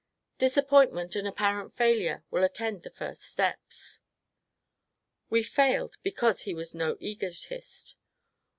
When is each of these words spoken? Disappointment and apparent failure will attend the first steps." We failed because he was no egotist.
Disappointment 0.39 1.15
and 1.15 1.27
apparent 1.27 1.75
failure 1.75 2.23
will 2.31 2.43
attend 2.43 2.81
the 2.81 2.89
first 2.89 3.21
steps." 3.21 3.99
We 5.29 5.43
failed 5.43 5.97
because 6.01 6.41
he 6.41 6.55
was 6.55 6.73
no 6.73 6.97
egotist. 6.99 7.93